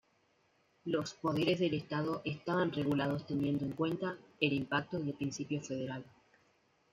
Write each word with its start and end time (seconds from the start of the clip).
Los 0.85 1.13
poderes 1.13 1.59
del 1.59 1.75
Estado 1.75 2.23
estaban 2.25 2.71
regulados 2.71 3.27
teniendo 3.27 3.65
en 3.65 3.73
cuenta 3.73 4.17
el 4.39 4.51
"impacto" 4.53 4.97
del 4.99 5.13
principio 5.13 5.61
federal. 5.61 6.03